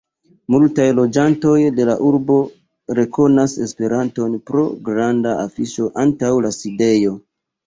[0.53, 2.37] Multaj loĝantoj de la urbo
[3.01, 7.15] rekonas Esperanton pro granda afiŝo antaŭ la sidejo.